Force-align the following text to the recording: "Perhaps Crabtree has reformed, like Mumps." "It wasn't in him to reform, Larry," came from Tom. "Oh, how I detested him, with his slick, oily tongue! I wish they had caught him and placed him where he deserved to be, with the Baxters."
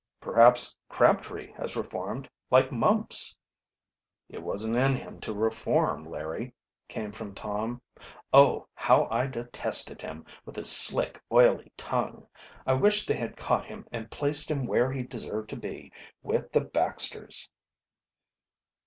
"Perhaps 0.19 0.75
Crabtree 0.89 1.51
has 1.57 1.75
reformed, 1.77 2.27
like 2.49 2.71
Mumps." 2.71 3.37
"It 4.29 4.41
wasn't 4.41 4.75
in 4.75 4.95
him 4.95 5.19
to 5.19 5.31
reform, 5.31 6.05
Larry," 6.09 6.55
came 6.87 7.11
from 7.11 7.35
Tom. 7.35 7.83
"Oh, 8.33 8.67
how 8.73 9.07
I 9.11 9.27
detested 9.27 10.01
him, 10.01 10.25
with 10.43 10.55
his 10.55 10.71
slick, 10.75 11.21
oily 11.31 11.71
tongue! 11.77 12.25
I 12.65 12.73
wish 12.73 13.05
they 13.05 13.13
had 13.13 13.37
caught 13.37 13.65
him 13.67 13.85
and 13.91 14.09
placed 14.09 14.49
him 14.49 14.65
where 14.65 14.91
he 14.91 15.03
deserved 15.03 15.51
to 15.51 15.55
be, 15.55 15.91
with 16.23 16.51
the 16.51 16.61
Baxters." 16.61 17.47